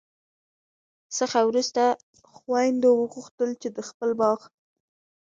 [1.17, 1.83] څخه وروسته
[2.35, 4.39] خویندو وغوښتل چي د خپل باغ